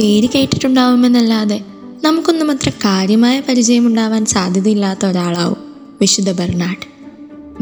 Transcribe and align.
പേര് 0.00 0.28
കേട്ടിട്ടുണ്ടാവുമെന്നല്ലാതെ 0.34 1.60
നമുക്കൊന്നും 2.04 2.50
അത്ര 2.50 2.68
കാര്യമായ 2.68 3.40
പരിചയമുണ്ടാവാൻ 3.40 4.26
സാധ്യതയില്ലാത്ത 4.26 5.06
ഒരാളാവും 5.06 5.56
വിശുദ്ധ 6.00 6.32
ബെർണാഡ്. 6.32 6.86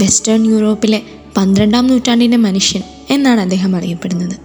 വെസ്റ്റേൺ 0.02 0.46
യൂറോപ്പിലെ 0.46 1.02
പന്ത്രണ്ടാം 1.36 1.86
നൂറ്റാണ്ടിന്റെ 1.86 2.36
മനുഷ്യൻ 2.36 2.82
എന്നാണ് 3.10 3.40
അദ്ദേഹം 3.40 3.76
അറിയപ്പെടുന്നത്. 3.76 4.36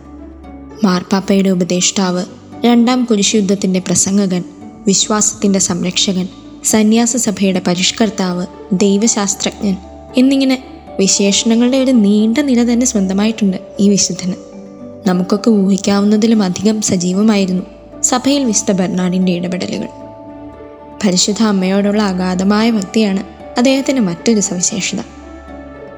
മാർപ്പാപ്പയുടെ 0.84 1.50
ഉപദേഷ്ടാവ് 1.50 2.26
രണ്ടാം 2.66 3.06
കുരിശുദ്ധത്തിന്റെ 3.06 3.80
പ്രസംഗകൻ 3.80 4.44
വിശ്വാസത്തിന്റെ 4.88 5.60
സംരക്ഷകൻ 5.60 6.28
സന്യാസ 6.66 7.18
സഭയുടെ 7.18 7.62
പരിഷ്കർത്താവ് 7.68 8.48
ദൈവശാസ്ത്രജ്ഞൻ 8.74 9.76
എന്നിങ്ങനെ 10.18 10.64
വിശേഷണങ്ങളുടെ 11.00 11.78
ഒരു 11.78 11.92
നീണ്ട 11.92 12.38
നിര 12.38 12.64
തന്നെ 12.64 12.86
സ്വന്തമായിട്ടുണ്ട് 12.86 13.58
ഈ 13.80 13.90
വിശുദ്ധന്. 13.90 14.34
നമുക്കൊക്കെ 15.08 15.50
ഊഹിക്കാവുന്നതിലും 15.50 16.44
അധികം 16.44 16.82
സജീവമായിരുന്നു 16.82 17.64
സഭയിൽ 18.04 18.46
വിശുദ്ധ 18.46 18.72
ബെർണാഡിന്റെ 18.72 19.32
ഇടപെടലുകൾ. 19.32 19.88
പരിശുദ്ധ 21.06 21.44
അമ്മയോടുള്ള 21.44 22.02
അഗാധമായ 22.02 22.72
ഭക്തിയാണ് 22.72 23.24
അദ്ദേഹത്തിന്റെ 23.58 24.02
മറ്റൊരു 24.02 24.40
സവിശേഷത. 24.40 24.98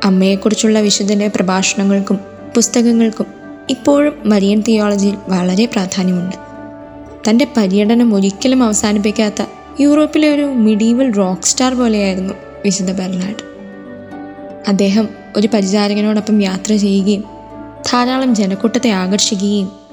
അമ്മയെക്കുറിച്ചുള്ള 0.04 0.80
വിശുദ്ധന്റെ 0.80 1.27
പ്രഭാഷണങ്ങൾക്കും 1.27 2.20
പുസ്തകങ്ങൾക്കും 2.55 3.26
ഇപ്പോഴും 3.70 4.13
മരിയൻ 4.26 4.62
തിയോളജിയിൽ 4.62 5.18
വളരെ 5.27 5.66
പ്രാധാന്യമുണ്ട്. 5.66 6.36
തന്റെ 7.30 7.48
പര്യടനം 7.58 8.16
ഒരിക്കലും 8.16 8.63
അവസാനിപ്പിക്കാത്ത 8.63 9.46
യൂറോപ്പിലെ 9.80 10.30
ഒരു 10.30 10.41
മിഡീവൽ 10.41 11.12
റോക്ക് 11.12 11.41
സ്റ്റാർ 11.41 11.74
പോലെയായിരുന്നു 11.74 12.34
വിശുദ്ധ 12.66 12.91
ബെർണാഡ്. 12.91 13.55
അദ്ദേഹം 14.68 15.10
ഒരു 15.38 15.48
പരിചാരകനോടൊപ്പം 15.54 16.41
യാത്ര 16.41 16.76
ചെയ്യുകയും 16.76 17.24
ധാരാളം 17.82 18.35
ജനക്കൂട്ടത്തെ 18.35 18.90
ആകർഷിക്കുകയും 18.90 19.84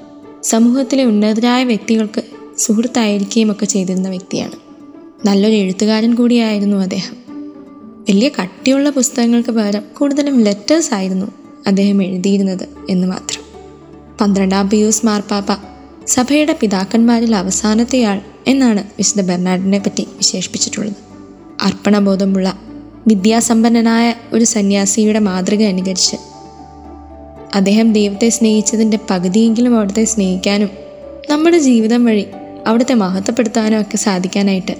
സമൂഹത്തിലെ 0.43 1.03
ഉന്നതരായ 1.03 1.63
വ്യക്തികൾക്ക് 1.63 2.23
സുഹൃത്തായിരിക്കുകയും 2.57 3.51
ഒക്കെ 3.51 3.65
ചെയ്തിരുന്ന 3.65 4.09
വ്യക്തിയാണ്. 4.09 4.51
നല്ലൊരു 5.27 5.55
എഴുത്തുകാരൻ 5.55 6.15
കൂടിയായിരുന്നു 6.15 6.77
അദ്ദേഹം. 6.77 7.17
വലിയ 8.09 8.29
കട്ടിയുള്ള 8.41 8.89
പുസ്തകങ്ങൾക്ക് 8.89 9.49
പകരം 9.49 9.81
കൂടുതലും 9.99 10.41
ലെറ്റേഴ്സ് 10.41 10.93
ആയിരുന്നു 10.93 11.25
അദ്ദേഹം 11.67 12.03
എഴുതിയിരുന്നത് 12.03 12.67
എന്ന് 12.89 13.07
മാത്രം. 13.07 13.41
പന്ത്രണ്ടാം 14.21 14.69
പിയൂസ് 14.69 15.05
മാർപ്പാപ്പ 15.05 15.61
സഭയുടെ 16.07 16.57
പിതാക്കന്മാരിൽ 16.61 17.35
അവസാനത്തെയാൾ 17.35 18.21
എന്നാണ് 18.47 18.83
വിശുദ്ധ 18.83 19.21
ബെർണാഡിനെ 19.21 19.79
പറ്റി 19.79 20.07
വിശേഷിപ്പിച്ചിട്ടുള്ളത്. 20.17 20.93
അർപ്പണബോധമുള്ള 21.61 22.59
വിദ്യാസമ്പന്നനായ 23.07 24.13
ഒരു 24.33 24.43
സന്യാസിയുടെ 24.43 25.19
മാതൃക 25.19 25.63
അനുകരിച്ച് 25.63 26.15
അദ്ദേഹം 27.55 27.93
ദൈവത്തെ 27.93 28.29
സ്നേഹിച്ചതിന്റെ 28.29 28.99
പകുതിയെങ്കിലും 29.09 29.75
അവിടുത്തെ 29.77 30.05
സ്നേഹിക്കാനും 30.05 30.71
നമ്മുടെ 31.29 31.59
ജീവിതം 31.59 32.05
വഴി 32.05 32.25
അവിടുത്തെ 32.67 32.93
മഹത്വപ്പെടുത്താനും 32.93 33.81
ഒക്കെ 33.81 33.97
സാധിക്കാനായിട്ട് 33.97 34.75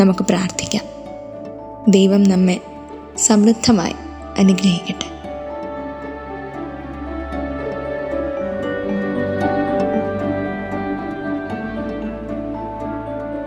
നമുക്ക് 0.00 0.24
പ്രാർത്ഥിക്കാം 0.24 0.86
ദൈവം 1.88 2.22
നമ്മെ 2.22 2.60
സമൃദ്ധമായി 3.18 3.96
അനുഗ്രഹിക്കട്ടെ 4.38 5.08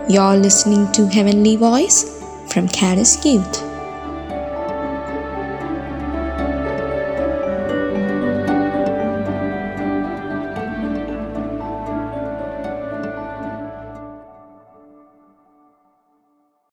You're 0.08 0.36
listening 0.36 0.92
to 0.92 1.06
Heavenly 1.06 1.56
Voice 1.56 1.98
from 2.48 2.68
Caris 2.68 3.24
Youth. 3.24 3.73